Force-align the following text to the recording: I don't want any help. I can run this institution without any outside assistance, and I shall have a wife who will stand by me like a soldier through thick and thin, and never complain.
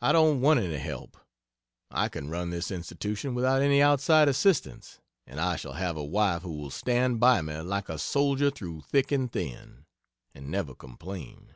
I 0.00 0.12
don't 0.12 0.40
want 0.40 0.60
any 0.60 0.78
help. 0.78 1.14
I 1.90 2.08
can 2.08 2.30
run 2.30 2.48
this 2.48 2.70
institution 2.70 3.34
without 3.34 3.60
any 3.60 3.82
outside 3.82 4.26
assistance, 4.26 5.02
and 5.26 5.38
I 5.38 5.56
shall 5.56 5.74
have 5.74 5.94
a 5.94 6.02
wife 6.02 6.40
who 6.40 6.54
will 6.56 6.70
stand 6.70 7.20
by 7.20 7.42
me 7.42 7.58
like 7.60 7.90
a 7.90 7.98
soldier 7.98 8.48
through 8.50 8.80
thick 8.80 9.12
and 9.12 9.30
thin, 9.30 9.84
and 10.34 10.50
never 10.50 10.74
complain. 10.74 11.54